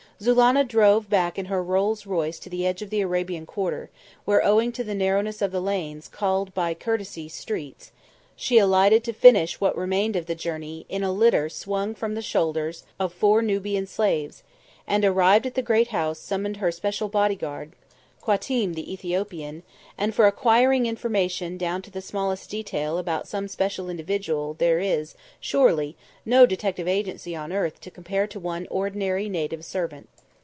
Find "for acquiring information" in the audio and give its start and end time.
20.13-21.57